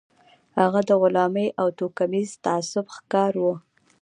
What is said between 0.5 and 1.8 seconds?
هغه د غلامۍ او